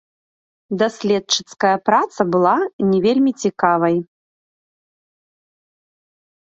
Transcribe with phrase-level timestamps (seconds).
[0.81, 2.55] Даследчыцкая праца была
[2.89, 3.95] не вельмі цікавай.